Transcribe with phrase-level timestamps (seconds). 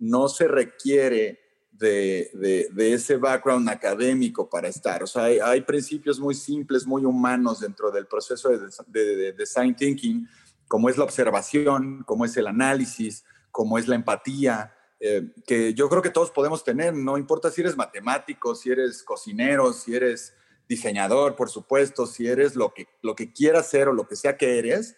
[0.00, 1.38] no se requiere
[1.72, 5.02] de, ese background académico para estar.
[5.02, 8.50] O sea, hay, principios muy simples, muy humanos dentro del proceso
[8.86, 10.28] de, design thinking,
[10.68, 15.88] como es la observación, como es el análisis, como es la empatía, eh, que yo
[15.88, 20.34] creo que todos podemos tener, no importa si eres matemático, si eres cocinero, si eres
[20.68, 24.96] diseñador, por supuesto, si eres lo que, quieras ser o lo que sea que eres,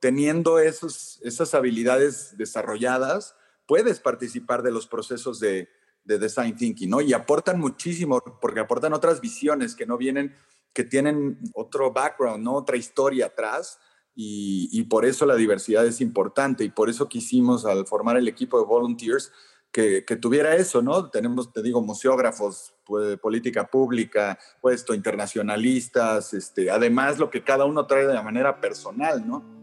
[0.00, 3.36] teniendo esos, esas habilidades desarrolladas,
[3.66, 5.68] puedes participar de los procesos de,
[6.04, 7.00] de design thinking, ¿no?
[7.00, 10.34] Y aportan muchísimo, porque aportan otras visiones que no vienen,
[10.72, 12.54] que tienen otro background, ¿no?
[12.54, 13.78] Otra historia atrás.
[14.14, 18.58] Y, por eso la diversidad es importante y por eso quisimos al formar el equipo
[18.58, 19.32] de volunteers
[19.70, 21.08] que, tuviera eso, ¿no?
[21.08, 27.86] Tenemos, te digo, museógrafos, pues, política pública, puesto internacionalistas, este, además lo que cada uno
[27.86, 29.61] trae de manera personal, ¿no?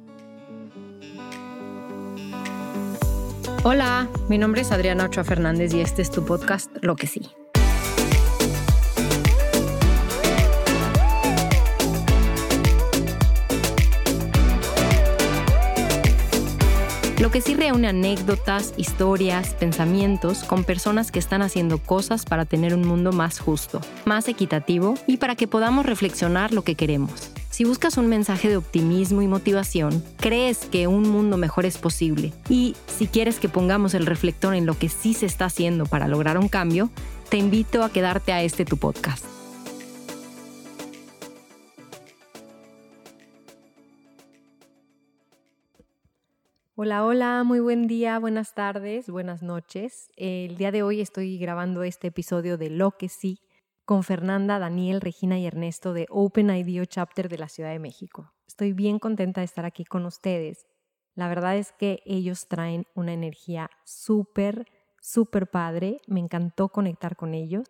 [3.62, 7.30] Hola, mi nombre es Adriana Ochoa Fernández y este es tu podcast Lo que sí.
[17.20, 22.74] Lo que sí reúne anécdotas, historias, pensamientos con personas que están haciendo cosas para tener
[22.74, 27.34] un mundo más justo, más equitativo y para que podamos reflexionar lo que queremos.
[27.60, 32.32] Si buscas un mensaje de optimismo y motivación, crees que un mundo mejor es posible
[32.48, 36.08] y si quieres que pongamos el reflector en lo que sí se está haciendo para
[36.08, 36.90] lograr un cambio,
[37.30, 39.26] te invito a quedarte a este tu podcast.
[46.76, 50.08] Hola, hola, muy buen día, buenas tardes, buenas noches.
[50.16, 53.42] El día de hoy estoy grabando este episodio de Lo que sí
[53.90, 58.32] con Fernanda, Daniel, Regina y Ernesto de Open IDEO Chapter de la Ciudad de México.
[58.48, 60.68] Estoy bien contenta de estar aquí con ustedes.
[61.16, 64.68] La verdad es que ellos traen una energía súper,
[65.02, 66.02] súper padre.
[66.06, 67.68] Me encantó conectar con ellos.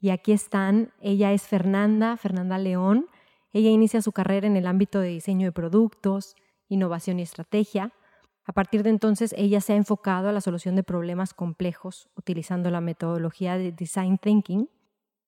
[0.00, 0.94] Y aquí están.
[1.02, 3.04] Ella es Fernanda, Fernanda León.
[3.52, 6.34] Ella inicia su carrera en el ámbito de diseño de productos,
[6.68, 7.92] innovación y estrategia.
[8.46, 12.70] A partir de entonces, ella se ha enfocado a la solución de problemas complejos utilizando
[12.70, 14.70] la metodología de Design Thinking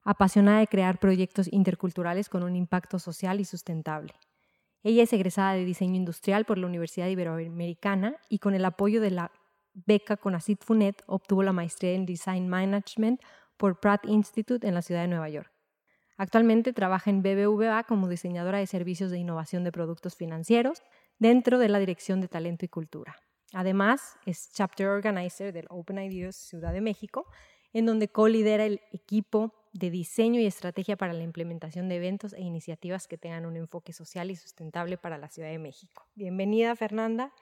[0.02, 4.14] apasionada de crear proyectos interculturales con un impacto social y sustentable.
[4.82, 9.10] Ella es egresada de diseño industrial por la Universidad Iberoamericana y con el apoyo de
[9.10, 9.30] la
[9.74, 13.20] beca Conacit Funet obtuvo la maestría en Design Management
[13.56, 15.52] por Pratt Institute en la ciudad de Nueva York.
[16.16, 20.82] Actualmente trabaja en BBVA como diseñadora de servicios de innovación de productos financieros
[21.18, 23.16] dentro de la Dirección de Talento y Cultura.
[23.52, 27.26] Además, es Chapter Organizer del Open Ideas Ciudad de México,
[27.72, 32.40] en donde co-lidera el equipo de diseño y estrategia para la implementación de eventos e
[32.40, 36.06] iniciativas que tengan un enfoque social y sustentable para la Ciudad de México.
[36.14, 37.32] Bienvenida, Fernanda.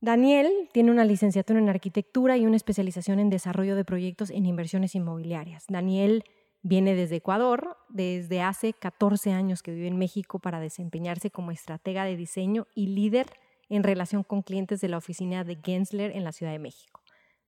[0.00, 4.94] Daniel tiene una licenciatura en arquitectura y una especialización en desarrollo de proyectos en inversiones
[4.94, 5.64] inmobiliarias.
[5.68, 6.24] Daniel
[6.60, 12.04] viene desde Ecuador, desde hace 14 años que vive en México para desempeñarse como estratega
[12.04, 13.26] de diseño y líder
[13.70, 17.00] en relación con clientes de la oficina de Gensler en la Ciudad de México.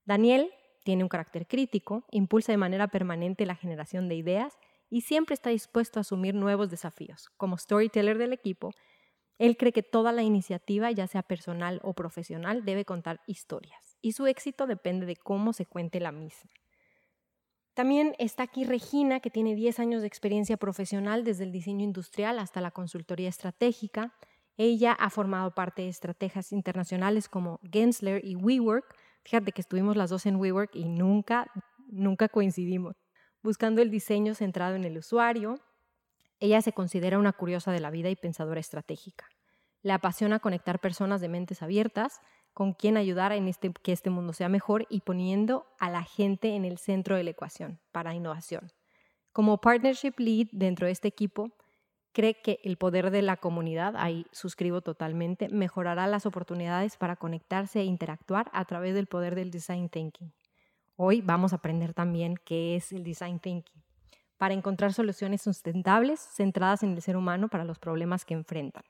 [0.07, 0.51] Daniel
[0.87, 4.57] tiene un carácter crítico, impulsa de manera permanente la generación de ideas
[4.89, 7.29] y siempre está dispuesto a asumir nuevos desafíos.
[7.37, 8.71] Como storyteller del equipo,
[9.37, 14.13] él cree que toda la iniciativa, ya sea personal o profesional, debe contar historias y
[14.13, 16.53] su éxito depende de cómo se cuente la misma.
[17.75, 22.39] También está aquí Regina, que tiene 10 años de experiencia profesional desde el diseño industrial
[22.39, 24.15] hasta la consultoría estratégica.
[24.57, 28.95] Ella ha formado parte de estrategias internacionales como Gensler y WeWork,
[29.26, 31.50] Fíjate que estuvimos las dos en WeWork y nunca,
[31.88, 32.94] nunca coincidimos.
[33.42, 35.56] Buscando el diseño centrado en el usuario,
[36.38, 39.26] ella se considera una curiosa de la vida y pensadora estratégica.
[39.82, 42.20] Le apasiona conectar personas de mentes abiertas
[42.54, 46.54] con quien ayudar en este, que este mundo sea mejor y poniendo a la gente
[46.54, 48.70] en el centro de la ecuación para innovación.
[49.32, 51.50] Como partnership lead dentro de este equipo,
[52.16, 57.81] cree que el poder de la comunidad, ahí suscribo totalmente, mejorará las oportunidades para conectarse
[57.81, 60.32] e interactuar a través del poder del design thinking.
[60.96, 63.82] Hoy vamos a aprender también qué es el design thinking,
[64.38, 68.85] para encontrar soluciones sustentables centradas en el ser humano para los problemas que enfrentan.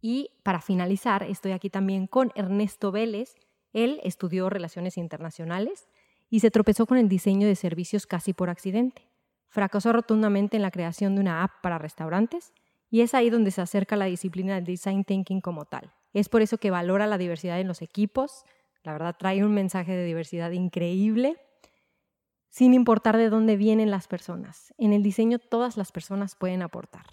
[0.00, 3.34] Y para finalizar, estoy aquí también con Ernesto Vélez.
[3.72, 5.88] Él estudió relaciones internacionales
[6.30, 9.15] y se tropezó con el diseño de servicios casi por accidente.
[9.56, 12.52] Fracasó rotundamente en la creación de una app para restaurantes
[12.90, 15.94] y es ahí donde se acerca la disciplina del design thinking como tal.
[16.12, 18.44] Es por eso que valora la diversidad en los equipos,
[18.82, 21.38] la verdad trae un mensaje de diversidad increíble,
[22.50, 24.74] sin importar de dónde vienen las personas.
[24.76, 27.06] En el diseño todas las personas pueden aportar.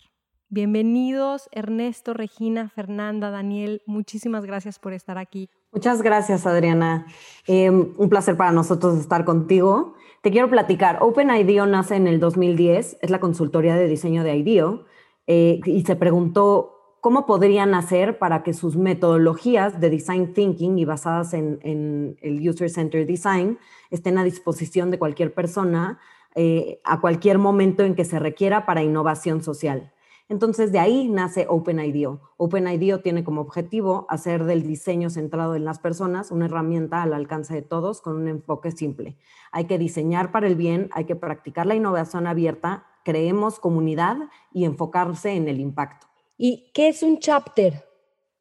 [0.50, 5.50] Bienvenidos Ernesto, Regina, Fernanda, Daniel, muchísimas gracias por estar aquí.
[5.72, 7.08] Muchas gracias, Adriana.
[7.48, 9.96] Em, un placer para nosotros estar contigo.
[10.24, 11.00] Te quiero platicar.
[11.02, 14.86] OpenIDEO nace en el 2010, es la consultoría de diseño de IDEO,
[15.28, 20.86] eh, y se preguntó cómo podrían hacer para que sus metodologías de design thinking y
[20.86, 23.60] basadas en, el user-centered design
[23.92, 26.00] estén a disposición de cualquier persona
[26.36, 29.92] eh, a cualquier momento en que se requiera para innovación social.
[30.30, 32.22] Entonces, de ahí nace OpenIDEO.
[32.38, 37.54] OpenIDEO tiene como objetivo hacer del diseño centrado en las personas una herramienta al alcance
[37.54, 39.18] de todos con un enfoque simple.
[39.52, 44.18] Hay que diseñar para el bien, hay que practicar la innovación abierta, creemos comunidad
[44.54, 46.08] y enfocarse en el impacto.
[46.38, 47.86] ¿Y qué es un chapter?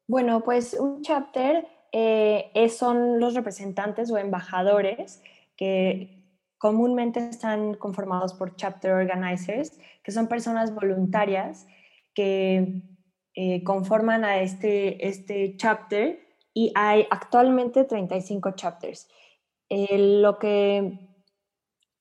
[0.07, 5.21] Bueno, pues un chapter eh, son los representantes o embajadores
[5.55, 6.22] que
[6.63, 11.67] comúnmente están conformados por chapter organizers, que son personas voluntarias
[12.13, 12.83] que
[13.35, 16.21] eh, conforman a este, este chapter
[16.53, 19.09] y hay actualmente 35 chapters.
[19.67, 20.99] Eh, lo que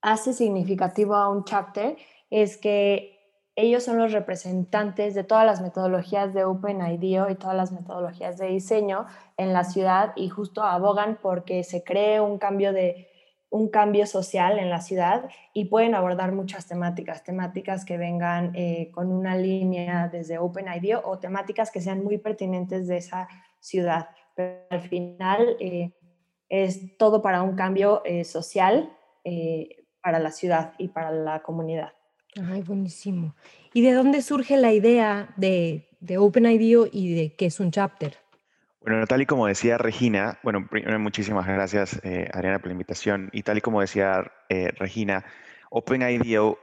[0.01, 1.97] hace significativo a un chapter
[2.31, 3.19] es que
[3.57, 8.47] ellos son los representantes de todas las metodologías de OpenIDEO y todas las metodologías de
[8.47, 9.07] diseño
[9.37, 13.09] en la ciudad y justo abogan porque se cree un cambio de
[13.53, 18.91] un cambio social en la ciudad y pueden abordar muchas temáticas, temáticas que vengan eh,
[18.93, 23.29] con una línea desde OpenIDEO o temáticas que sean muy pertinentes de esa
[23.61, 24.09] ciudad.
[24.35, 25.93] Pero al final eh,
[26.49, 28.91] es todo para un cambio eh, social
[30.03, 31.93] para la ciudad y para la comunidad.
[32.43, 33.37] Ay, buenísimo.
[33.75, 38.17] ¿Y de dónde surge la idea de, de OpenIDEO y de qué es un chapter?
[38.85, 43.31] Bueno, tal y como decía Regina, bueno, primero muchísimas gracias eh, Adriana por la invitación
[43.33, 45.25] y tal y como decía eh, Regina,
[45.71, 46.59] OpenIDEO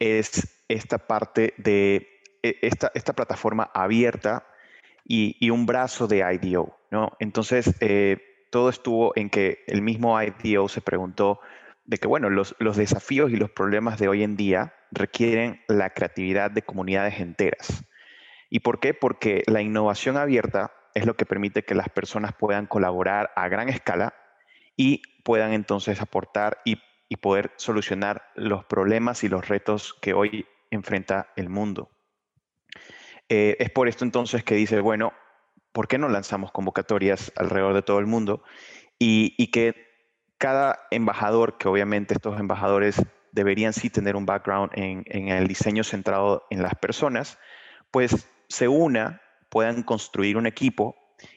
[0.00, 2.08] es esta parte de
[2.42, 4.44] e, esta, esta plataforma abierta
[5.04, 7.16] y, un brazo de IDEO, ¿no?
[7.20, 8.18] Entonces, eh,
[8.50, 11.40] todo estuvo en que el mismo IDEO se preguntó
[11.84, 15.90] de que, bueno, los, los desafíos y los problemas de hoy en día requieren la
[15.90, 17.84] creatividad de comunidades enteras.
[18.50, 18.94] ¿Y por qué?
[18.94, 23.68] Porque la innovación abierta es lo que permite que las personas puedan colaborar a gran
[23.68, 24.14] escala
[24.76, 26.80] y puedan entonces aportar y,
[27.20, 31.90] poder solucionar los problemas y los retos que hoy enfrenta el mundo.
[33.28, 35.12] Eh, es por esto entonces que dice, bueno,
[35.72, 38.44] ¿por qué no lanzamos convocatorias alrededor de todo el mundo?
[38.96, 39.74] Y, que
[40.38, 43.02] cada embajador, que obviamente estos embajadores
[43.32, 47.38] deberían sí tener un background en, en el diseño centrado en las personas,
[47.90, 49.20] pues se una
[49.50, 50.96] puedan construir un equipo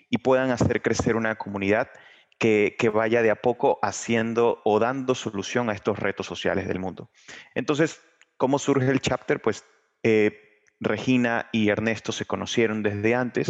[0.10, 1.90] y puedan hacer crecer una comunidad
[2.38, 7.10] que, vaya de a poco haciendo o dando solución a estos retos sociales del mundo.
[7.56, 8.02] Entonces,
[8.38, 9.42] ¿cómo surge el chapter?
[9.42, 9.66] Pues
[10.04, 13.50] eh, Regina y Ernesto se conocieron desde antes.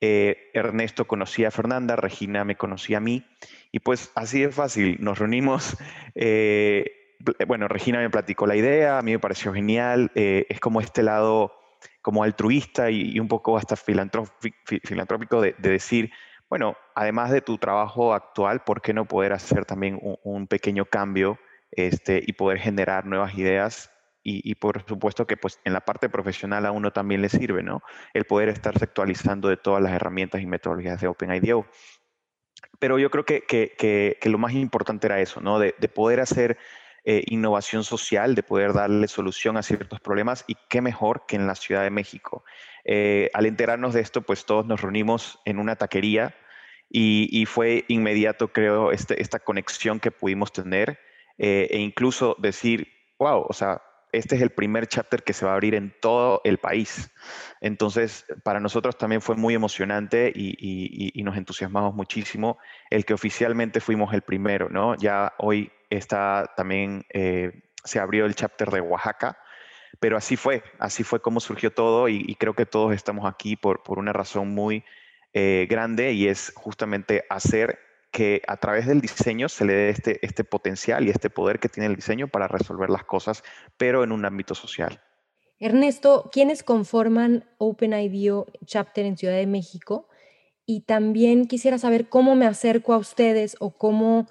[0.00, 3.24] Eh, Ernesto conocía a Fernanda, Regina me conocía a mí,
[3.70, 5.76] y pues así de fácil, nos reunimos.
[6.14, 7.16] Eh,
[7.46, 11.61] bueno, Regina me platicó la idea, a mí me pareció genial, es como este lado
[12.02, 16.10] como altruista y, un poco hasta filantrópico de, decir,
[16.50, 21.38] bueno, además de tu trabajo actual, ¿por qué no poder hacer también un, pequeño cambio
[21.70, 23.88] este, y poder generar nuevas ideas?
[24.24, 27.82] Y, por supuesto que pues en la parte profesional a uno también le sirve, ¿no?
[28.14, 31.66] El poder estarse actualizando de todas las herramientas y metodologías de OpenIDEO.
[32.78, 35.58] Pero yo creo que, que, lo más importante era eso, ¿no?
[35.58, 36.56] De poder hacer
[37.04, 41.48] eh, innovación social, de poder darle solución a ciertos problemas y qué mejor que en
[41.48, 42.44] la Ciudad de México.
[42.84, 46.36] Eh, al enterarnos de esto, pues todos nos reunimos en una taquería
[46.88, 50.98] y, fue inmediato, creo, este, esta conexión que pudimos tener
[51.38, 52.86] eh, e incluso decir,
[53.18, 53.80] wow, o sea,
[54.12, 57.10] este es el primer chapter que se va a abrir en todo el país.
[57.62, 60.54] Entonces, para nosotros también fue muy emocionante y,
[61.18, 62.58] y, nos entusiasmamos muchísimo
[62.90, 64.94] el que oficialmente fuimos el primero, ¿no?
[64.96, 67.52] Ya hoy está también, eh,
[67.84, 69.38] se abrió el chapter de Oaxaca,
[70.00, 73.82] pero así fue, así fue como surgió todo y, creo que todos estamos aquí por,
[73.82, 74.84] por una razón muy
[75.32, 77.78] eh, grande y es justamente hacer
[78.10, 81.68] que a través del diseño se le dé este, este potencial y este poder que
[81.68, 83.42] tiene el diseño para resolver las cosas,
[83.78, 85.00] pero en un ámbito social.
[85.58, 90.08] Ernesto, ¿quiénes conforman OpenIDEO Chapter en Ciudad de México?
[90.66, 94.26] Y también quisiera saber cómo me acerco a ustedes o cómo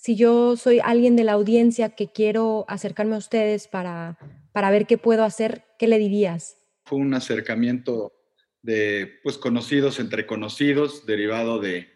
[0.00, 4.16] si yo soy alguien de la audiencia que quiero acercarme a ustedes para,
[4.50, 6.56] para ver qué puedo hacer, ¿qué le dirías?
[6.86, 8.14] Fue un acercamiento
[8.62, 11.90] de pues conocidos entre conocidos, derivado de,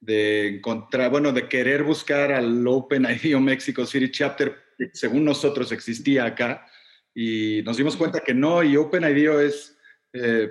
[0.00, 4.56] de encontrar, bueno, de querer buscar al Open IDEO Mexico City Chapter,
[4.92, 6.66] según nosotros existía acá,
[7.14, 9.78] y nos dimos cuenta que no, y Open IDEO es,
[10.12, 10.50] eh,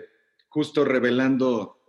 [0.54, 1.80] justo revelando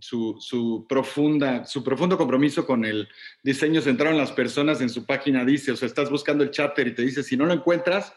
[0.00, 3.06] su, profunda, su profundo compromiso con el
[3.42, 6.86] diseño centrado en las personas en su página dice, o sea, estás buscando el chapter
[6.86, 8.14] y te dice, si no lo encuentras,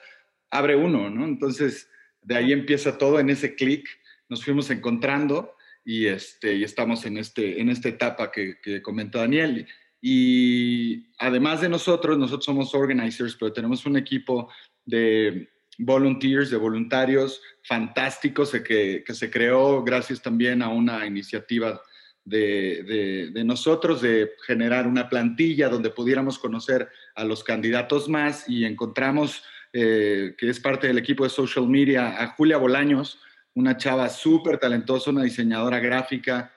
[0.49, 1.25] abre uno, ¿no?
[1.25, 1.89] Entonces,
[2.21, 3.85] de ahí empieza todo en ese clic,
[4.29, 9.19] nos fuimos encontrando y, este, y estamos en, este, en esta etapa que, que comentó
[9.19, 9.67] Daniel.
[10.01, 14.49] Y además de nosotros, nosotros somos organizers, pero tenemos un equipo
[14.85, 21.81] de volunteers, de voluntarios fantásticos que, que se creó gracias también a una iniciativa
[22.25, 28.65] de, de, nosotros de generar una plantilla donde pudiéramos conocer a los candidatos más y
[28.65, 29.43] encontramos,
[29.73, 33.19] eh, que es parte del equipo de social media, a Julia Bolaños,
[33.55, 36.53] una chava súper talentosa, una diseñadora gráfica,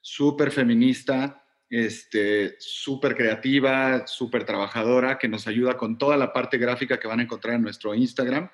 [0.00, 1.41] súper feminista,
[1.72, 7.20] este, súper creativa, súper trabajadora, que nos ayuda con toda la parte gráfica que van
[7.20, 8.50] a encontrar en nuestro Instagram,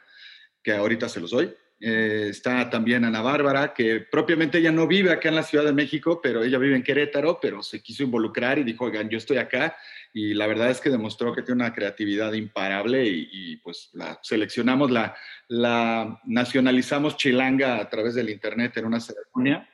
[0.63, 1.53] que ahorita se los doy.
[1.81, 5.73] Eh, está también Ana Bárbara, que propiamente ella no vive acá en la Ciudad de
[5.73, 9.39] México, pero ella vive en Querétaro, pero se quiso involucrar y dijo, oigan, yo estoy
[9.39, 9.77] acá.
[10.15, 14.93] Y la verdad es que demostró que tiene una creatividad imparable y, pues la seleccionamos,
[14.93, 15.17] la,
[15.49, 19.69] la nacionalizamos chilanga a través del Internet en una ceremonia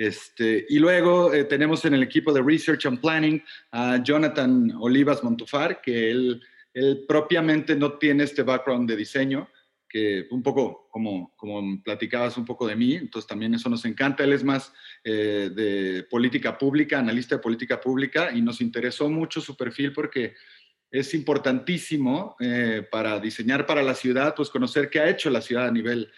[0.00, 5.22] este, y luego eh, tenemos en el equipo de Research and Planning a Jonathan Olivas
[5.22, 6.40] Montufar, que él,
[6.72, 9.50] él propiamente no tiene este background de diseño,
[9.86, 14.24] que un poco como, como platicabas un poco de mí, entonces también eso nos encanta.
[14.24, 14.72] Él es más
[15.04, 20.32] eh, de política pública, analista de política pública, y nos interesó mucho su perfil porque
[20.90, 25.66] es importantísimo eh, para diseñar para la ciudad, pues conocer qué ha hecho la ciudad
[25.66, 26.10] a nivel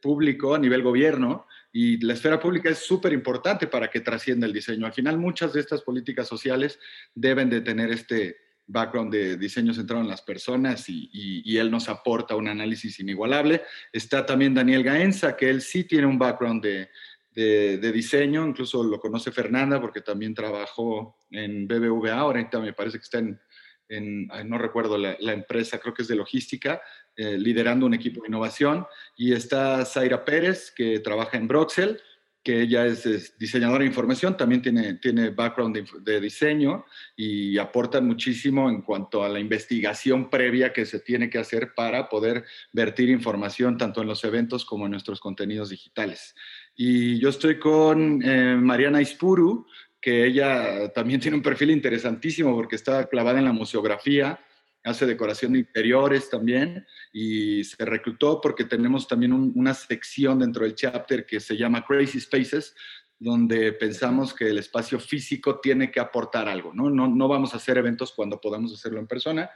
[0.00, 4.52] público, a nivel gobierno, y la esfera pública es súper importante para que trascienda el
[4.52, 4.86] diseño.
[4.86, 6.78] Al final, muchas de estas políticas sociales
[7.14, 8.36] deben de tener este
[8.66, 13.62] background de diseño centrado en las personas y, él nos aporta un análisis inigualable.
[13.92, 16.88] Está también Daniel Gaenza, que él sí tiene un background de,
[17.34, 23.04] de, diseño, incluso lo conoce Fernanda porque también trabajó en BBVA, ahorita me parece que
[23.04, 23.40] está en,
[23.90, 26.80] en no recuerdo la, la, empresa, creo que es de logística,
[27.16, 28.86] eh, liderando un equipo de innovación.
[29.16, 32.00] Y está Zaira Pérez, que trabaja en Broxel,
[32.42, 38.70] que ella es, diseñadora de información, también tiene, tiene background de, diseño y aporta muchísimo
[38.70, 43.76] en cuanto a la investigación previa que se tiene que hacer para poder vertir información
[43.76, 46.34] tanto en los eventos como en nuestros contenidos digitales.
[46.74, 49.66] Y yo estoy con eh, Mariana Ispuru,
[50.00, 54.40] que ella también tiene un perfil interesantísimo porque está clavada en la museografía,
[54.82, 60.74] hace decoración de interiores también y se reclutó porque tenemos también una sección dentro del
[60.74, 62.74] chapter que se llama Crazy Spaces,
[63.18, 66.88] donde pensamos que el espacio físico tiene que aportar algo, ¿no?
[66.88, 69.50] No, no vamos a hacer eventos cuando podamos hacerlo en persona,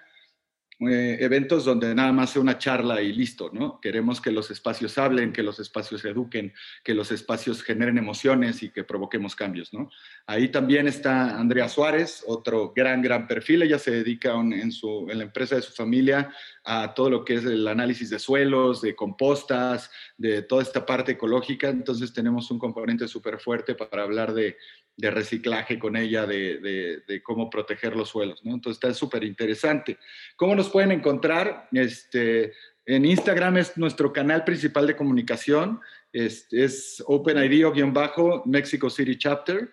[0.80, 3.80] eh, eventos donde nada más sea una charla y listo, ¿no?
[3.80, 6.52] Queremos que los espacios hablen, que los espacios eduquen,
[6.82, 9.88] que los espacios generen emociones y que provoquemos cambios, ¿no?
[10.26, 13.62] Ahí también está Andrea Suárez, otro gran, gran perfil.
[13.62, 17.34] Ella se dedica en, su, en la empresa de su familia a todo lo que
[17.34, 21.68] es el análisis de suelos, de compostas, de toda esta parte ecológica.
[21.68, 24.56] Entonces tenemos un componente súper fuerte para hablar de,
[24.96, 28.54] de reciclaje con ella, de, de, cómo proteger los suelos, ¿no?
[28.54, 29.98] Entonces está súper interesante.
[30.36, 31.68] ¿Cómo nos pueden encontrar?
[31.72, 32.52] Este,
[32.86, 35.80] en Instagram es nuestro canal principal de comunicación,
[36.12, 39.70] es, es OpenID-Mexico City Chapter.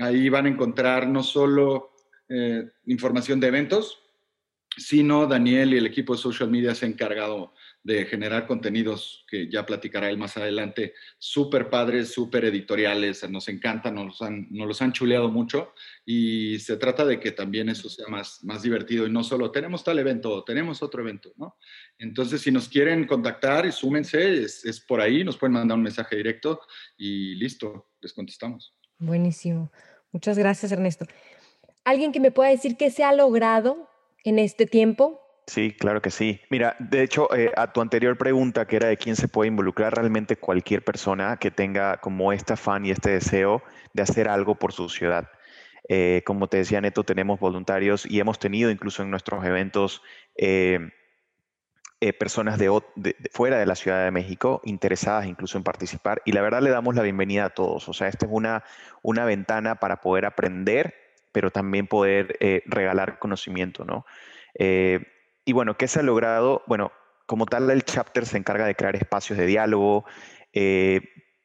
[0.00, 1.92] Ahí van a encontrar no solo
[2.28, 4.00] eh, información de eventos,
[4.76, 7.54] sino Daniel y el equipo de social media se han encargado
[7.84, 13.94] de generar contenidos que ya platicará él más adelante, súper padres, súper editoriales, nos encantan,
[13.94, 15.74] nos nos los han chuleado mucho
[16.06, 19.84] y se trata de que también eso sea más, más divertido y no solo tenemos
[19.84, 21.58] tal evento, tenemos otro evento, ¿no?
[21.98, 26.16] Entonces, si nos quieren contactar, súmense, es, es por ahí, nos pueden mandar un mensaje
[26.16, 26.60] directo
[26.96, 28.74] y listo, les contestamos.
[28.98, 29.70] Buenísimo.
[30.10, 31.06] Muchas gracias, Ernesto.
[31.84, 33.90] ¿Alguien que me pueda decir qué se ha logrado
[34.24, 36.40] en este tiempo Sí, claro que sí.
[36.48, 39.94] Mira, de hecho, eh, a tu anterior pregunta, que era de quién se puede involucrar,
[39.94, 44.72] realmente cualquier persona que tenga como este afán y este deseo de hacer algo por
[44.72, 45.30] su ciudad.
[45.88, 50.00] Eh, como te decía Neto, tenemos voluntarios y hemos tenido incluso en nuestros eventos
[50.34, 50.78] eh,
[52.18, 52.70] personas de,
[53.30, 56.94] fuera de la Ciudad de México interesadas incluso en participar y la verdad le damos
[56.94, 57.86] la bienvenida a todos.
[57.88, 58.64] O sea, esta es una,
[59.02, 60.94] una ventana para poder aprender,
[61.32, 64.06] pero también poder regalar conocimiento, ¿no?
[65.44, 66.62] Y bueno, ¿qué se ha logrado?
[66.66, 66.92] Bueno,
[67.26, 70.04] como tal, el chapter se encarga de crear espacios de diálogo,
[70.52, 71.00] eh,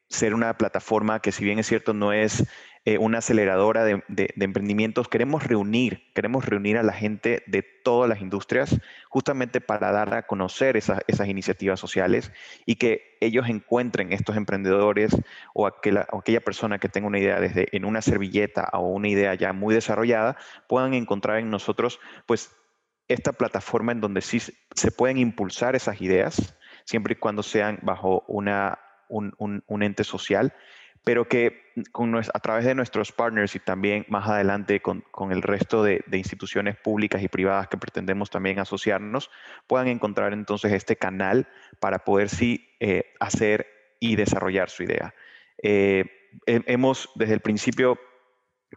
[0.08, 2.44] ser una plataforma que si bien es cierto no es
[2.86, 4.02] eh, una aceleradora de,
[4.36, 5.08] emprendimientos.
[5.08, 8.80] Queremos reunir, queremos reunir a la gente de todas las industrias
[9.10, 12.32] justamente para dar a conocer esas, iniciativas sociales
[12.64, 15.14] y que ellos encuentren estos emprendedores
[15.52, 19.34] o aquella, aquella persona que tenga una idea desde en una servilleta o una idea
[19.34, 22.50] ya muy desarrollada, puedan encontrar en nosotros pues
[23.12, 28.24] esta plataforma en donde sí se pueden impulsar esas ideas, siempre y cuando sean bajo
[28.28, 30.54] una, un ente social
[31.04, 35.82] pero que con, a través de nuestros partners y también más adelante con, el resto
[35.82, 39.30] de, instituciones públicas y privadas que pretendemos también asociarnos,
[39.66, 41.48] puedan encontrar entonces este canal
[41.78, 43.66] para poder sí eh, hacer
[43.98, 45.14] y desarrollar su idea.
[45.62, 46.04] Eh,
[46.46, 47.98] hemos desde el principio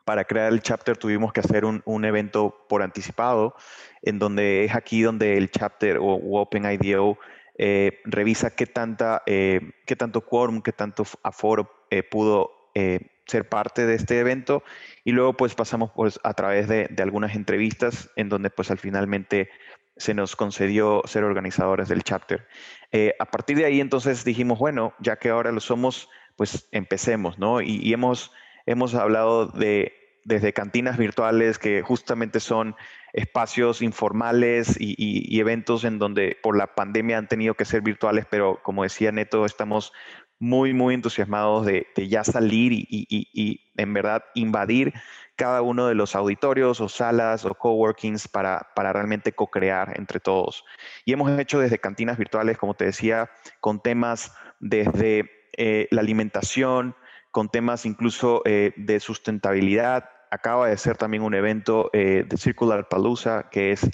[0.05, 3.55] para crear el chapter tuvimos que hacer un, evento por anticipado,
[4.01, 7.17] en donde es aquí donde el chapter o, OpenIDO
[7.57, 13.85] eh, revisa qué, tanta, qué tanto quórum, qué tanto aforo eh, pudo eh, ser parte
[13.85, 14.63] de este evento
[15.03, 19.51] y luego pues pasamos pues, a través de, algunas entrevistas en donde pues al finalmente
[19.95, 22.47] se nos concedió ser organizadores del chapter.
[22.91, 27.37] Eh, a partir de ahí entonces dijimos, bueno, ya que ahora lo somos, pues empecemos,
[27.37, 27.61] ¿no?
[27.61, 28.31] Y, hemos,
[28.65, 29.93] hemos hablado de
[30.25, 32.75] desde cantinas virtuales que justamente son
[33.11, 38.61] espacios informales y, eventos en donde por la pandemia han tenido que ser virtuales, pero
[38.63, 39.91] como decía Neto, estamos
[40.39, 44.93] muy, muy entusiasmados de, ya salir y, en verdad invadir
[45.35, 50.63] cada uno de los auditorios o salas o coworkings para, para realmente co-crear entre todos.
[51.05, 56.95] Y hemos hecho desde cantinas virtuales, como te decía, con temas desde eh, la alimentación,
[57.33, 60.09] con temas incluso eh, de sustentabilidad.
[60.31, 63.89] Acaba de ser también un evento eh, de Circular Palooza, que es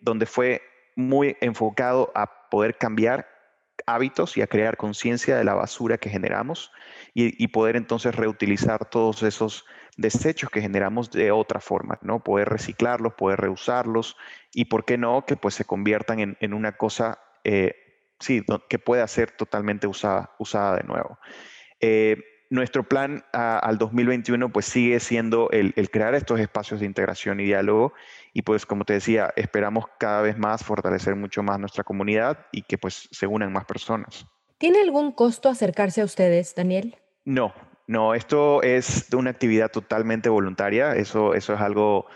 [0.00, 0.62] donde fue
[0.94, 3.28] muy enfocado a poder cambiar
[3.84, 6.72] hábitos y a crear conciencia de la basura que generamos
[7.14, 9.64] y, poder entonces reutilizar todos esos
[9.96, 12.22] desechos que generamos de otra forma, ¿no?
[12.22, 14.16] Poder reciclarlos, poder reusarlos
[14.52, 17.74] y, ¿por qué no?, que pues se conviertan en, una cosa, eh,
[18.20, 21.18] sí, que pueda ser totalmente usada, usada de nuevo.
[21.80, 27.44] Eh, nuestro plan al 2021 pues sigue siendo el, crear estos espacios de integración y
[27.44, 27.92] diálogo
[28.32, 32.62] y pues como te decía, esperamos cada vez más fortalecer mucho más nuestra comunidad y
[32.62, 34.26] que pues se unan más personas.
[34.58, 36.96] ¿Tiene algún costo acercarse a ustedes, Daniel?
[37.24, 37.52] No,
[37.86, 42.06] no, esto es una actividad totalmente voluntaria, eso, eso, es, algo,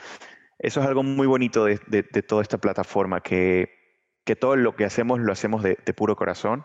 [0.58, 1.78] eso es algo muy bonito de,
[2.26, 3.68] toda esta plataforma, que,
[4.24, 6.64] que, todo lo que hacemos lo hacemos de puro corazón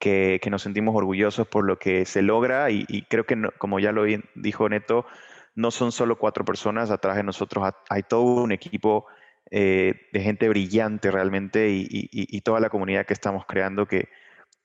[0.00, 4.04] que, nos sentimos orgullosos por lo que se logra y, creo que, como ya lo
[4.34, 5.06] dijo Neto,
[5.54, 9.06] no son solo cuatro personas, atrás de nosotros hay todo un equipo
[9.50, 14.08] eh, de gente brillante realmente y, toda la comunidad que estamos creando que,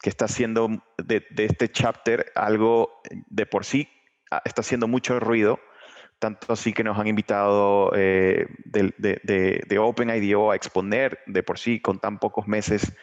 [0.02, 3.89] que está haciendo de, este chapter algo de por sí,
[4.45, 5.60] está haciendo mucho ruido,
[6.17, 11.60] tanto así que nos han invitado eh, de, de, de OpenIDO a exponer de por
[11.60, 12.95] sí con tan pocos meses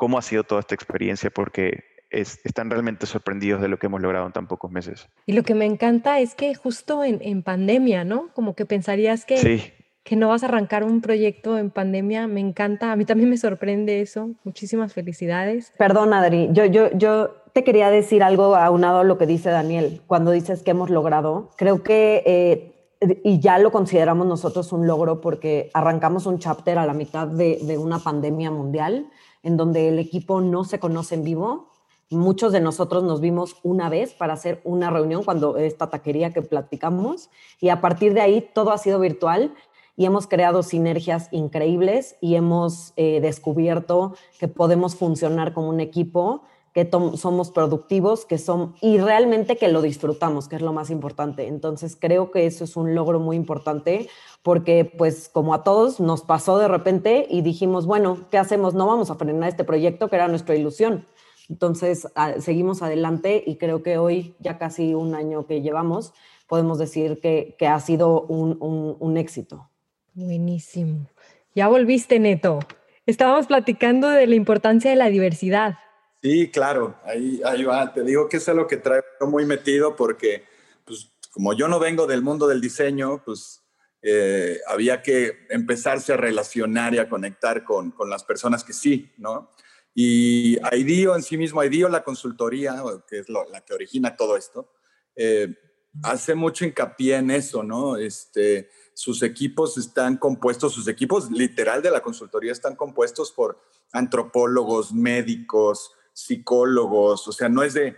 [0.00, 4.26] cómo ha sido toda esta experiencia porque están realmente sorprendidos de lo que hemos logrado
[4.26, 5.06] en tan pocos meses.
[5.26, 8.30] Y lo que me encanta es que justo en, pandemia, ¿no?
[8.32, 12.26] Como que pensarías que, que no vas a arrancar un proyecto en pandemia.
[12.28, 14.30] Me encanta, a mí también me sorprende eso.
[14.42, 15.74] Muchísimas felicidades.
[15.76, 20.00] Perdón, Adri, yo, yo, yo te quería decir algo aunado a lo que dice Daniel,
[20.06, 21.50] cuando dices que hemos logrado.
[21.58, 22.22] Creo que...
[22.24, 22.76] Eh,
[23.24, 27.58] y ya lo consideramos nosotros un logro porque arrancamos un chapter a la mitad de,
[27.62, 29.06] de una pandemia mundial
[29.42, 31.68] en donde el equipo no se conoce en vivo.
[32.10, 36.42] Muchos de nosotros nos vimos una vez para hacer una reunión cuando esta taquería que
[36.42, 39.54] platicamos y a partir de ahí todo ha sido virtual
[39.96, 46.42] y hemos creado sinergias increíbles y hemos eh, descubierto que podemos funcionar como un equipo
[46.72, 51.46] que somos productivos, que son y realmente que lo disfrutamos, que es lo más importante.
[51.48, 54.08] Entonces creo que eso es un logro muy importante
[54.42, 58.74] porque pues como a todos nos pasó de repente y dijimos, bueno, ¿qué hacemos?
[58.74, 61.06] No vamos a frenar este proyecto que era nuestra ilusión.
[61.48, 62.06] Entonces
[62.38, 66.12] seguimos adelante y creo que hoy, ya casi un año que llevamos,
[66.46, 69.68] podemos decir que, que ha sido un, un, un éxito.
[70.14, 71.06] Buenísimo.
[71.54, 72.60] Ya volviste, Neto.
[73.06, 75.74] Estábamos platicando de la importancia de la diversidad.
[76.22, 77.92] Sí, claro, ahí, ahí va.
[77.92, 80.44] Te digo que es algo que traigo muy metido porque,
[80.84, 83.62] pues, como yo no vengo del mundo del diseño, pues
[84.02, 89.12] eh, había que empezarse a relacionar y a conectar con, con las personas que sí,
[89.16, 89.50] ¿no?
[89.94, 94.72] Y IDEO en sí mismo, IDEO, la consultoría, que es la que origina todo esto,
[95.16, 95.54] eh,
[96.02, 97.96] hace mucho hincapié en eso, ¿no?
[97.96, 103.60] Este, sus equipos están compuestos, sus equipos literal de la consultoría están compuestos por
[103.92, 107.96] antropólogos, médicos, psicólogos, o sea, no es de,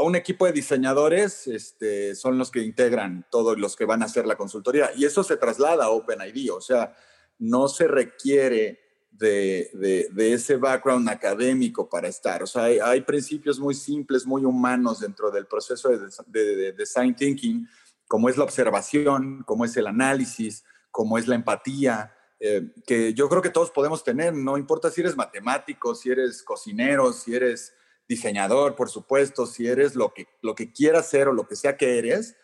[0.00, 4.26] un equipo de diseñadores este, son los que integran todos los que van a hacer
[4.26, 6.94] la consultoría y eso se traslada a OpenID, o sea,
[7.38, 12.42] no se requiere de, de, ese background académico para estar.
[12.42, 15.90] O sea, hay, principios muy simples, muy humanos dentro del proceso
[16.26, 17.68] de, design thinking,
[18.08, 22.12] como es la observación, como es el análisis, como es la empatía,
[22.44, 26.42] eh, que yo creo que todos podemos tener, no importa si eres matemático, si eres
[26.42, 27.72] cocinero, si eres
[28.08, 31.76] diseñador, por supuesto, si eres lo que, lo que quieras ser o lo que sea
[31.76, 32.34] que eres,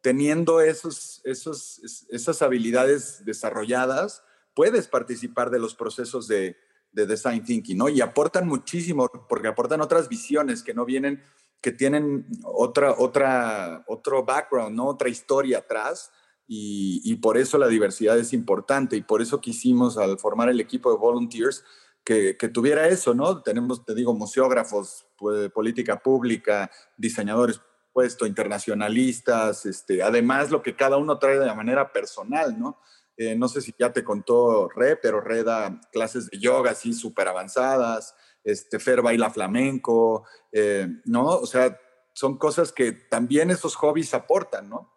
[0.00, 4.22] teniendo esos, esos, esas habilidades desarrolladas,
[4.54, 6.56] puedes participar de los procesos de,
[6.92, 7.88] design thinking, ¿no?
[7.88, 11.20] Y aportan muchísimo, porque aportan otras visiones que no vienen,
[11.60, 14.86] que tienen otra, otra, otro background, ¿no?
[14.86, 16.12] Otra historia atrás.
[16.48, 20.92] Y, por eso la diversidad es importante y por eso quisimos al formar el equipo
[20.92, 21.64] de volunteers
[22.04, 23.42] que, tuviera eso, ¿no?
[23.42, 27.60] Tenemos, te digo, museógrafos, pues, política pública, diseñadores
[27.92, 32.78] puesto, internacionalistas, este, además lo que cada uno trae de manera personal, ¿no?
[33.16, 36.92] Eh, no sé si ya te contó Re, pero Re da clases de yoga así
[36.92, 41.24] súper avanzadas, este, Fer baila flamenco, eh, ¿no?
[41.24, 41.80] O sea,
[42.12, 44.95] son cosas que también esos hobbies aportan, ¿no?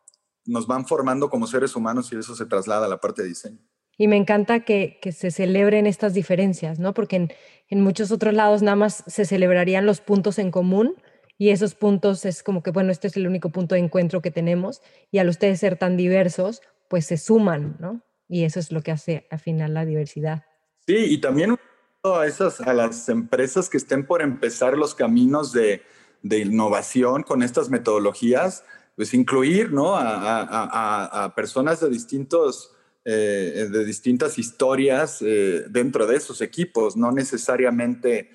[0.50, 3.60] Nos van formando como seres humanos y eso se traslada a la parte de diseño.
[3.98, 6.94] Y me encanta que, se celebren estas diferencias, ¿no?
[6.94, 7.34] Porque en,
[7.68, 10.96] en, muchos otros lados nada más se celebrarían los puntos en común
[11.38, 14.32] y esos puntos es como que, bueno, este es el único punto de encuentro que
[14.32, 14.82] tenemos
[15.12, 18.02] y al ustedes ser tan diversos, pues se suman, ¿no?
[18.28, 20.44] Y eso es lo que hace al final la diversidad.
[20.88, 21.58] Sí, y también
[22.04, 25.82] a, esas, a las empresas que estén por empezar los caminos de,
[26.24, 28.64] de innovación con estas metodologías,
[29.00, 29.96] pues incluir ¿no?
[29.96, 36.98] a, a, a personas de, distintos, eh, de distintas historias eh, dentro de esos equipos,
[36.98, 38.30] no necesariamente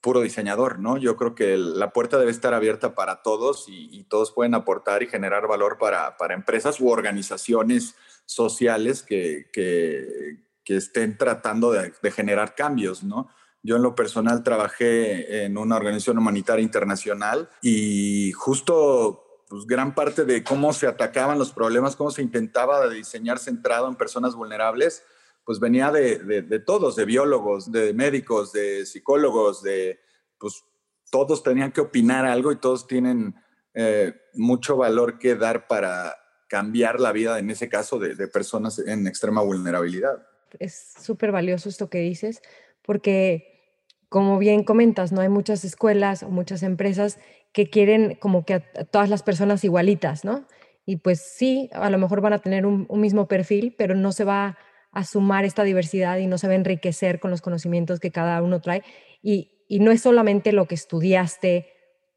[0.00, 0.96] puro diseñador, ¿no?
[0.96, 5.04] Yo creo que la puerta debe estar abierta para todos y, y todos pueden aportar
[5.04, 7.94] y generar valor para, para empresas u organizaciones
[8.26, 13.28] sociales que, que, estén tratando de, generar cambios, ¿no?
[13.62, 20.24] Yo en lo personal trabajé en una organización humanitaria internacional y justo pues, gran parte
[20.24, 25.04] de cómo se atacaban los problemas, cómo se intentaba diseñar centrado en personas vulnerables,
[25.44, 30.00] pues venía de, de, todos, de biólogos, de médicos, de psicólogos, de,
[30.38, 30.64] pues
[31.10, 33.34] todos tenían que opinar algo y todos tienen
[33.74, 36.14] eh, mucho valor que dar para,
[36.50, 40.26] cambiar la vida, en ese caso, de, personas en extrema vulnerabilidad.
[40.58, 42.42] Es súper valioso esto que dices,
[42.82, 47.20] porque como bien comentas, no hay muchas escuelas o muchas empresas
[47.52, 48.60] que quieren como que a,
[48.90, 50.46] todas las personas igualitas, ¿no?
[50.86, 54.24] Y pues sí, a lo mejor van a tener un, mismo perfil, pero no se
[54.24, 54.58] va
[54.92, 58.42] a sumar esta diversidad y no se va a enriquecer con los conocimientos que cada
[58.42, 58.82] uno trae.
[59.22, 61.68] Y, y no es solamente lo que estudiaste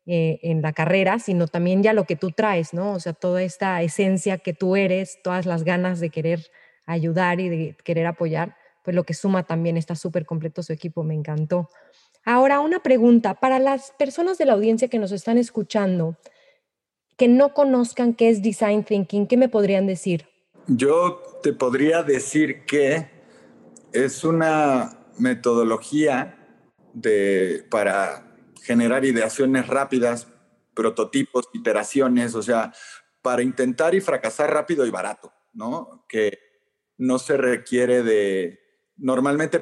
[0.05, 2.91] eh, en la carrera, sino también ya lo que tú traes, ¿no?
[2.91, 6.41] O sea, toda esta esencia que tú eres, todas las ganas de querer
[6.85, 11.05] ayudar y de querer apoyar, pues lo que suma también está súper completo su equipo,
[11.05, 11.69] me encantó.
[12.25, 16.17] Ahora, una pregunta, para las personas de la audiencia que nos están escuchando,
[17.17, 20.27] que no conozcan qué es Design Thinking, ¿qué me podrían decir?
[20.67, 23.09] Yo te podría decir que
[23.91, 26.37] es una metodología
[26.93, 30.27] de, para generar ideaciones rápidas,
[30.73, 32.73] prototipos, iteraciones, o sea,
[33.21, 36.05] para intentar y fracasar rápido y barato, ¿no?
[36.07, 36.39] Que
[36.97, 38.59] no se requiere de...
[38.95, 39.59] Normalmente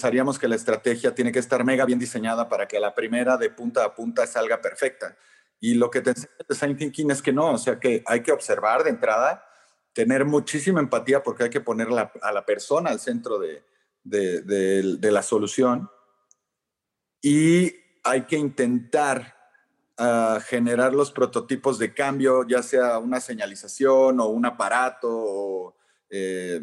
[0.00, 3.50] pensaríamos que la estrategia tiene que estar mega bien diseñada para que la primera de
[3.50, 5.14] punta a punta salga perfecta.
[5.60, 8.22] Y lo que te enseña el design thinking es que no, o sea que hay
[8.22, 9.44] que observar de entrada,
[9.92, 11.88] tener muchísima empatía porque hay que poner
[12.22, 13.62] a la persona al centro de,
[14.02, 14.40] de,
[14.98, 15.90] de la solución
[17.20, 19.36] y hay que intentar
[19.98, 25.76] ah, generar los prototipos de cambio, ya sea una señalización o un aparato,
[26.08, 26.62] eh,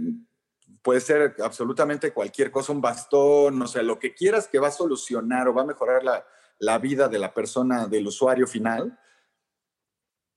[0.87, 4.71] puede ser absolutamente cualquier cosa, un bastón, o sea, lo que quieras que va a
[4.71, 8.97] solucionar o va a mejorar la, vida de la persona, del usuario final,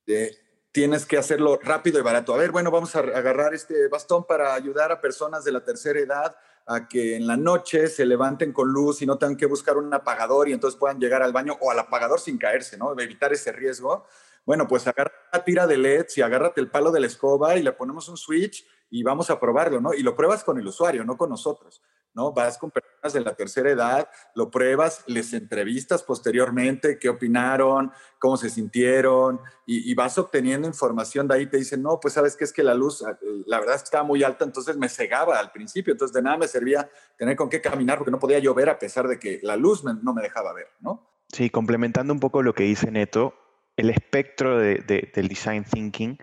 [0.09, 0.37] eh,
[0.73, 2.35] tienes que hacerlo rápido y barato.
[2.35, 6.01] A ver, bueno, vamos a agarrar este bastón para ayudar a personas de la tercera
[6.01, 6.35] edad
[6.67, 9.95] a que en la noche se levanten con luz y no tengan que buscar un
[9.95, 12.93] apagador y entonces puedan llegar al baño o al apagador sin caerse, ¿no?
[12.99, 14.05] Evitar ese riesgo.
[14.45, 17.63] Bueno, pues agarra la tira de LEDs y agárrate el palo de la escoba y
[17.63, 19.95] le ponemos un switch y vamos a probarlo, ¿no?
[19.95, 21.81] Y lo pruebas con el usuario, no con nosotros.
[22.15, 22.33] ¿no?
[22.33, 28.37] Vas con personas de la tercera edad, lo pruebas, les entrevistas posteriormente, qué opinaron, cómo
[28.37, 31.47] se sintieron, y, vas obteniendo información de ahí.
[31.47, 33.87] Te dicen, no, pues sabes que es que la luz, ah, la verdad es que
[33.87, 37.49] estaba muy alta, entonces me cegaba al principio, entonces de nada me servía tener con
[37.49, 40.53] qué caminar porque no podía llover a pesar de que la luz no me dejaba
[40.53, 41.09] ver, ¿no?
[41.29, 43.35] Sí, complementando un poco lo que dice Neto,
[43.77, 46.19] el espectro del design thinking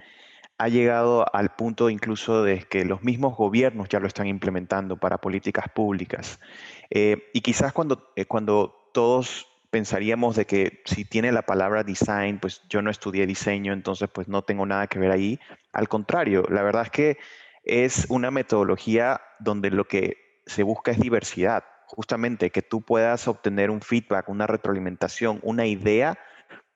[0.57, 5.19] ha llegado al punto incluso de que los mismos gobiernos ya lo están implementando para
[5.19, 6.39] políticas públicas.
[6.89, 12.39] Eh, y quizás cuando, eh, cuando todos pensaríamos de que si tiene la palabra design,
[12.39, 15.39] pues yo no estudié diseño, entonces pues no tengo nada que ver ahí.
[15.73, 17.17] Al contrario, la verdad es que
[17.63, 23.69] es una metodología donde lo que se busca es diversidad, justamente que tú puedas obtener
[23.69, 26.17] un feedback, una retroalimentación, una idea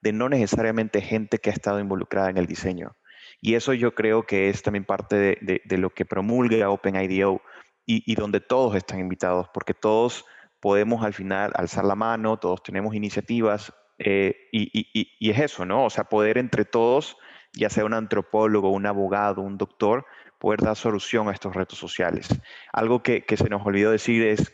[0.02, 2.94] de no necesariamente gente que ha estado involucrada en el diseño.
[3.42, 7.42] Y eso yo creo que es también parte de, lo que promulga OpenIDO
[7.84, 10.24] y, y donde todos están invitados, porque todos
[10.60, 15.84] podemos al final alzar la mano, todos tenemos iniciativas eh, y, es eso, ¿no?
[15.84, 17.16] O sea, poder entre todos,
[17.52, 20.06] ya sea un antropólogo, un abogado, un doctor,
[20.38, 22.28] poder dar solución a estos retos sociales.
[22.72, 24.52] Algo que, se nos olvidó decir es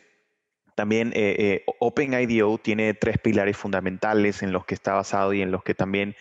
[0.74, 5.50] también eh, eh, OpenIDO tiene tres pilares fundamentales en los que está basado y en
[5.50, 6.14] los que también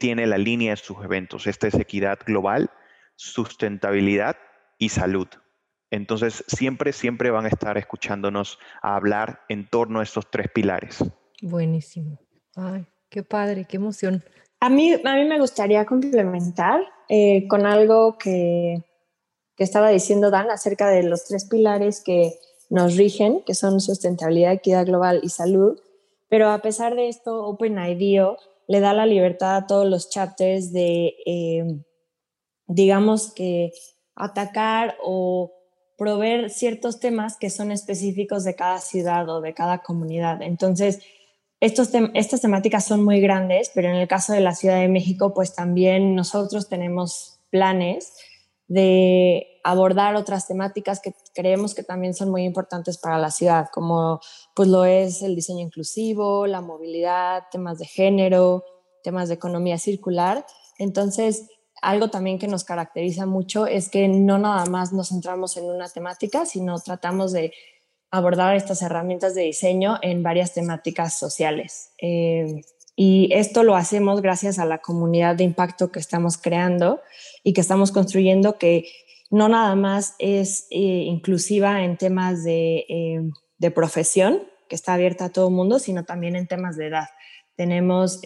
[0.00, 1.46] tiene la línea de sus eventos.
[1.46, 2.70] Esta es equidad global,
[3.16, 4.36] sustentabilidad
[4.78, 5.28] y salud.
[5.90, 11.02] Entonces, siempre, siempre van a estar escuchándonos a hablar en torno a estos tres pilares.
[11.40, 12.18] Buenísimo.
[12.56, 14.22] Ay, qué padre, qué emoción.
[14.60, 18.82] A mí, a mí me gustaría complementar eh, con algo que,
[19.56, 22.34] que estaba diciendo Dan acerca de los tres pilares que
[22.68, 25.80] nos rigen, que son sustentabilidad, equidad global y salud.
[26.28, 28.36] Pero a pesar de esto, OpenIDEO
[28.68, 31.64] le da la libertad a todos los chapters de, eh,
[32.66, 33.72] digamos que,
[34.14, 35.52] atacar o
[35.96, 40.42] proveer ciertos temas que son específicos de cada ciudad o de cada comunidad.
[40.42, 41.00] Entonces,
[41.60, 45.34] estos estas temáticas son muy grandes, pero en el caso de la Ciudad de México,
[45.34, 48.12] pues también nosotros tenemos planes
[48.68, 54.18] de abordar otras temáticas que creemos que también son muy importantes para la ciudad, como
[54.54, 58.64] pues lo es el diseño inclusivo, la movilidad, temas de género,
[59.02, 60.46] temas de economía circular.
[60.78, 61.50] Entonces,
[61.82, 65.90] algo también que nos caracteriza mucho es que no nada más nos centramos en una
[65.90, 67.52] temática, sino tratamos de
[68.10, 71.90] abordar estas herramientas de diseño en varias temáticas sociales.
[72.00, 72.62] Eh,
[72.96, 77.02] y esto lo hacemos gracias a la comunidad de impacto que estamos creando
[77.44, 78.86] y que estamos construyendo, que
[79.30, 83.20] no nada más es eh, inclusiva en temas de, eh,
[83.58, 87.08] de, profesión, que está abierta a todo el mundo, sino también en temas de edad.
[87.56, 88.20] Tenemos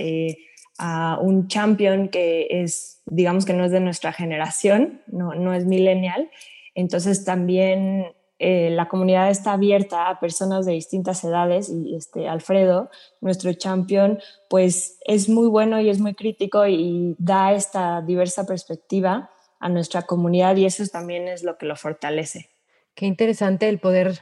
[0.78, 5.64] a un champion que es, digamos que no es de nuestra generación, no, no es
[5.64, 6.30] millennial.
[6.74, 8.06] Entonces también
[8.44, 14.18] eh, la comunidad está abierta a personas de distintas edades y este Alfredo, nuestro champion,
[14.50, 19.30] pues es muy bueno y es muy crítico y da esta diversa perspectiva
[19.62, 22.50] a nuestra comunidad y eso también es lo que lo fortalece.
[22.94, 24.18] Qué interesante el poder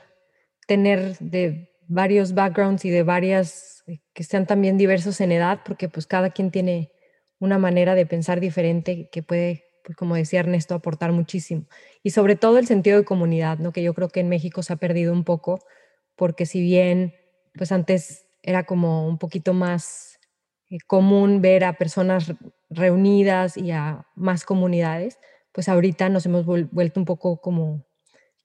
[0.66, 5.88] tener de varios backgrounds y de varias eh, que sean también diversos en edad, porque
[5.88, 6.92] pues cada quien tiene
[7.38, 11.64] una manera de pensar diferente que puede, pues como decía Ernesto, aportar muchísimo.
[12.02, 13.72] Y sobre todo el sentido de comunidad, ¿no?
[13.72, 15.64] que yo creo que en México se ha perdido un poco,
[16.16, 17.14] porque si bien
[17.56, 20.20] pues antes era como un poquito más
[20.68, 22.34] eh, común ver a personas
[22.68, 25.18] reunidas y a más comunidades,
[25.52, 27.84] pues ahorita nos hemos vuelto un poco como,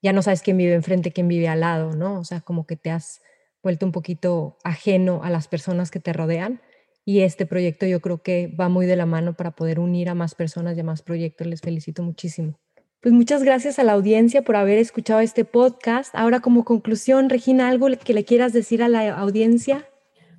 [0.02, 2.18] ya no sabes quién vive enfrente, quién vive al lado, ¿no?
[2.18, 3.22] O sea, como que te has
[3.62, 6.60] vuelto un poquito ajeno a las personas que te rodean.
[7.04, 10.14] Y este proyecto yo creo que va muy de la mano para poder unir a
[10.14, 11.46] más personas y a más proyectos.
[11.46, 12.58] Les felicito muchísimo.
[13.00, 16.12] Pues muchas gracias a la audiencia por haber escuchado este podcast.
[16.16, 19.86] Ahora como conclusión, Regina, ¿algo que le quieras decir a la audiencia?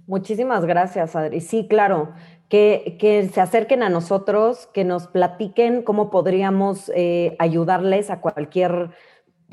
[0.05, 1.39] Muchísimas gracias, Adri.
[1.39, 2.13] Sí, claro,
[2.49, 8.91] que, se acerquen a nosotros, que nos platiquen cómo podríamos eh, ayudarles a cualquier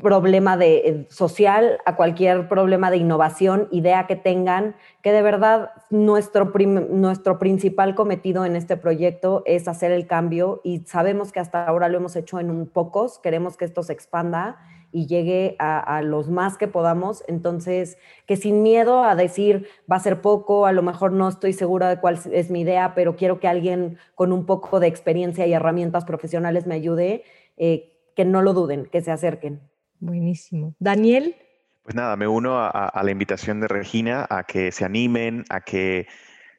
[0.01, 5.71] problema de, eh, social, a cualquier problema de innovación, idea que tengan, que de verdad
[5.89, 6.51] nuestro,
[6.89, 11.87] nuestro principal cometido en este proyecto es hacer el cambio y sabemos que hasta ahora
[11.87, 14.57] lo hemos hecho en un pocos, queremos que esto se expanda
[14.95, 17.21] y llegue a, los más que podamos.
[17.27, 21.51] Entonces, que sin miedo a decir va a ser poco, a lo mejor no estoy
[21.51, 25.45] segura de cuál es mi idea, pero quiero que alguien con un poco de experiencia
[25.45, 27.25] y herramientas profesionales me ayude,
[27.57, 29.59] eh, que no lo duden, que se acerquen.
[29.99, 30.75] Buenísimo.
[30.79, 31.35] Daniel.
[31.83, 36.07] Pues nada, me uno a, la invitación de Regina a que se animen, a que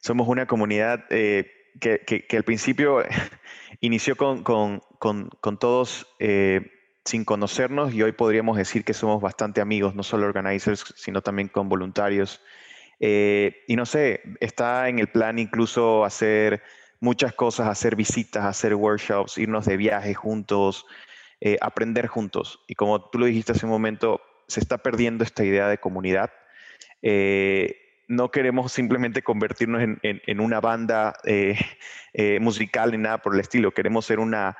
[0.00, 2.98] somos una comunidad eh, que, al principio
[3.80, 4.82] inició con,
[5.58, 6.75] todos eh,
[7.06, 11.48] sin conocernos y hoy podríamos decir que somos bastante amigos, no solo organizers, sino también
[11.48, 12.42] con voluntarios.
[13.00, 16.62] Eh, y no sé, está en el plan incluso hacer
[17.00, 20.86] muchas cosas, hacer visitas, hacer workshops, irnos de viaje juntos,
[21.40, 22.60] eh, aprender juntos.
[22.66, 26.30] Y como tú lo dijiste hace un momento, se está perdiendo esta idea de comunidad.
[27.02, 31.58] Eh, no queremos simplemente convertirnos en, una banda eh,
[32.12, 33.72] eh, musical ni nada por el estilo.
[33.72, 34.56] Queremos ser una,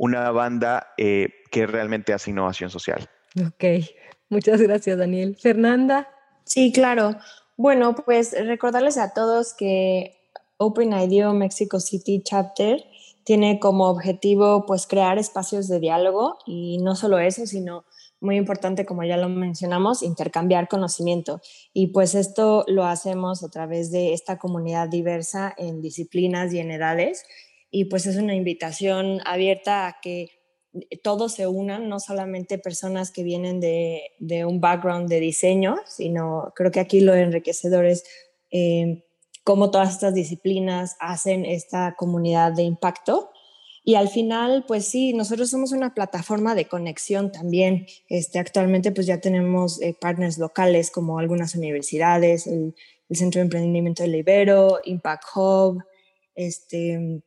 [0.00, 3.06] una banda que realmente hace innovación social.
[3.38, 3.84] Ok,
[4.30, 5.36] muchas gracias Daniel.
[5.38, 6.08] Fernanda.
[6.44, 7.16] Sí, claro.
[7.58, 10.16] Bueno, pues recordarles a todos que
[10.56, 12.82] Open IDEO Mexico City Chapter
[13.24, 17.84] tiene como objetivo pues crear espacios de diálogo y no solo eso, sino
[18.22, 21.42] muy importante, como ya lo mencionamos, intercambiar conocimiento.
[21.74, 26.70] Y pues esto lo hacemos a través de esta comunidad diversa en disciplinas y en
[26.70, 27.24] edades.
[27.70, 30.30] Y pues es una invitación abierta a que
[31.02, 36.70] todos se unan, no solamente personas que vienen de, un background de diseño, sino creo
[36.70, 38.04] que aquí lo enriquecedor es
[38.50, 39.04] eh,
[39.44, 43.30] cómo todas estas disciplinas hacen esta comunidad de impacto
[43.82, 47.86] y al final, pues sí, nosotros somos una plataforma de conexión también.
[48.08, 52.74] Este, actualmente, pues ya tenemos eh, partners locales como algunas universidades, el,
[53.08, 55.82] el, Centro de Emprendimiento del Ibero, Impact Hub,
[56.34, 57.22] este,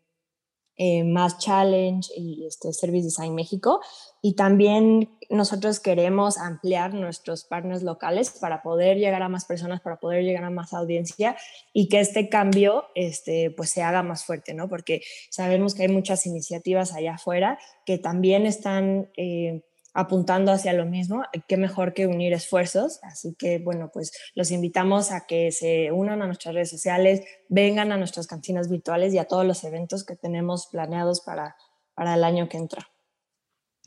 [0.78, 3.82] eh, Mass Challenge y este Service Design México.
[4.22, 10.00] Y también nosotros queremos ampliar nuestros partners locales para poder llegar a más personas, para
[10.00, 11.36] poder llegar a más audiencia
[11.74, 14.70] y que este cambio este, pues se haga más fuerte, ¿no?
[14.70, 19.12] Porque sabemos que hay muchas iniciativas allá afuera que también están...
[19.18, 23.00] Eh, apuntando hacia lo mismo, qué mejor que unir esfuerzos.
[23.04, 27.92] Así que, bueno, pues los invitamos a que se unan a nuestras redes sociales, vengan
[27.92, 31.56] a nuestras cantinas virtuales y a todos los eventos que tenemos planeados para,
[31.94, 32.90] para el año que entra.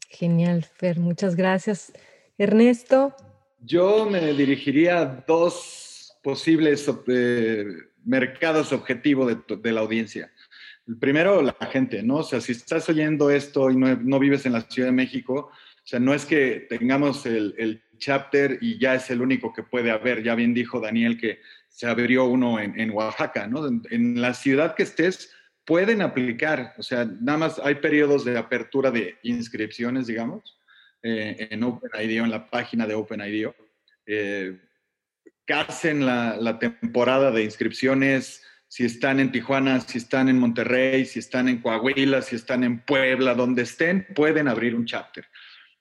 [0.09, 1.93] Genial, Fer, muchas gracias.
[2.39, 3.15] Ernesto.
[3.61, 7.65] Yo me dirigiría a dos posibles eh,
[8.05, 10.31] mercados objetivo de, de, la audiencia.
[10.87, 12.19] El primero, la gente, ¿no?
[12.19, 15.51] O sea, si estás oyendo esto y no, no vives en la Ciudad de México,
[15.87, 19.93] o sea, no es que tengamos el, chapter y ya es el único que puede
[19.93, 20.23] haber.
[20.23, 23.65] Ya bien dijo Daniel que se abrió uno en, Oaxaca, ¿no?
[23.67, 25.33] En, la ciudad que estés
[25.65, 26.75] pueden aplicar.
[26.77, 30.59] O sea, nada más hay periodos de apertura de inscripciones, digamos,
[31.05, 33.55] eh, en OpenIDEO, en la página de OpenIDEO.
[34.07, 34.59] Eh,
[35.45, 41.21] casen la, la temporada de inscripciones si están en Tijuana, si están en Monterrey, si
[41.21, 45.25] están en Coahuila, si están en Puebla, donde estén, pueden abrir un chapter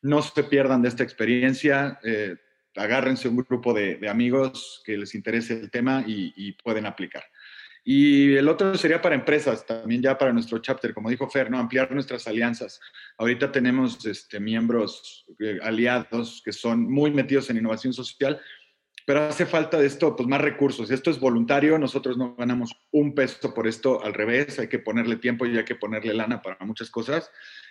[0.01, 2.36] no se pierdan de esta experiencia, eh,
[2.75, 7.23] agárrense un grupo de, amigos que les interese el tema y, pueden aplicar.
[7.84, 11.60] Y el otro sería para empresas, también ya para nuestro chapter, como dijo Fer, ¿no?
[11.60, 12.79] ampliar nuestras alianzas.
[13.17, 18.41] Ahorita tenemos este, miembros eh, aliados que son muy metidos en innovación social,
[19.05, 20.89] pero hace falta de esto, pues más recursos.
[20.89, 25.17] Esto es voluntario, nosotros no ganamos un peso por esto, al revés, hay que ponerle
[25.17, 27.29] tiempo y hay que ponerle lana para muchas cosas.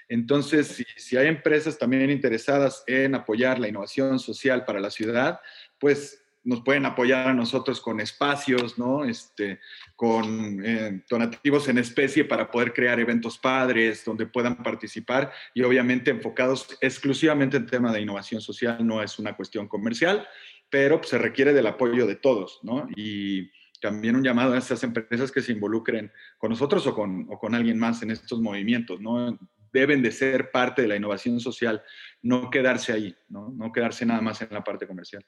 [0.08, 5.40] Entonces, si, hay empresas también interesadas en apoyar la innovación social para la ciudad,
[5.78, 9.04] pues nos pueden apoyar a nosotros con espacios, ¿no?
[9.04, 9.60] Este,
[9.96, 16.10] con eh, donativos en especie para poder crear eventos padres donde puedan participar y obviamente
[16.10, 20.28] enfocados exclusivamente en tema de innovación social, no es una cuestión comercial,
[20.68, 22.88] pero se requiere del apoyo de todos, ¿no?
[22.94, 27.38] Y también un llamado a esas empresas que se involucren con nosotros o con, o
[27.38, 29.38] con alguien más en estos movimientos, ¿no?
[29.74, 31.82] Deben de ser parte de la innovación social,
[32.22, 33.50] no quedarse ahí, ¿no?
[33.50, 35.26] no quedarse nada más en la parte comercial.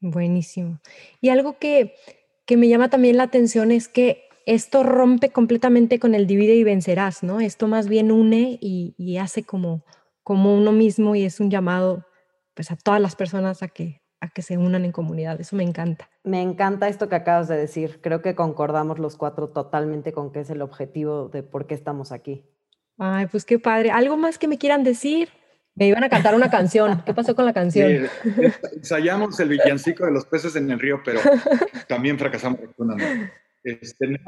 [0.00, 0.80] Buenísimo.
[1.20, 1.96] Y algo que,
[2.46, 6.62] que me llama también la atención es que esto rompe completamente con el divide y
[6.62, 7.40] vencerás, ¿no?
[7.40, 9.84] Esto más bien une y, y, hace como,
[10.22, 12.06] como uno mismo y es un llamado
[12.52, 15.40] pues a todas las personas a que, a que se unan en comunidad.
[15.40, 16.10] Eso me encanta.
[16.22, 18.00] Me encanta esto que acabas de decir.
[18.02, 22.12] Creo que concordamos los cuatro totalmente con que es el objetivo de por qué estamos
[22.12, 22.44] aquí.
[22.98, 23.90] Ay, pues qué padre.
[23.90, 25.28] ¿Algo más que me quieran decir?
[25.74, 27.02] Me iban a cantar una canción.
[27.04, 28.08] ¿Qué pasó con la canción?
[28.76, 31.20] ensayamos el villancico de los peces en el río, pero
[31.88, 32.60] también fracasamos.
[33.64, 34.20] Este,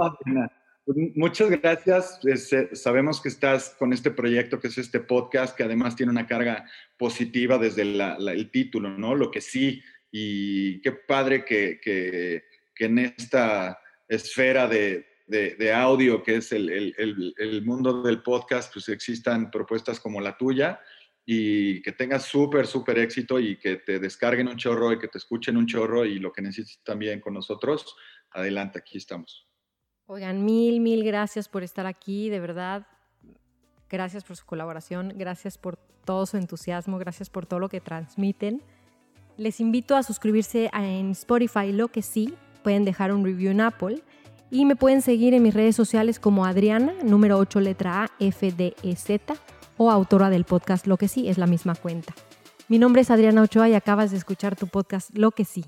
[0.84, 2.18] pues, muchas gracias.
[2.26, 6.26] Eh, sabemos que estás con este proyecto, que es este podcast, que además tiene una
[6.26, 6.64] carga
[6.96, 9.14] positiva desde el título, ¿no?
[9.14, 16.36] Lo que sí, y qué padre que, que en esta esfera de, de, audio, que
[16.36, 20.80] es el, mundo del podcast, pues existan propuestas como la tuya
[21.24, 25.18] y que tengas súper, súper éxito y que te descarguen un chorro y que te
[25.18, 27.96] escuchen un chorro y lo que necesites también con nosotros,
[28.30, 29.48] adelante, aquí estamos.
[30.06, 32.86] Oigan, mil, mil gracias por estar aquí, de verdad.
[33.90, 38.62] Gracias por su colaboración, gracias por todo su entusiasmo, gracias por todo lo que transmiten.
[39.36, 44.02] Les invito a suscribirse en Spotify, lo que sí, pueden dejar un review en Apple
[44.50, 48.52] y me pueden seguir en mis redes sociales como Adriana, número 8 letra A, F,
[48.52, 49.34] D, E, Z,
[49.76, 52.14] o autora del podcast Lo que sí, es la misma cuenta.
[52.68, 55.64] Mi nombre es Adriana Ochoa y acabas de escuchar tu podcast Lo que sí.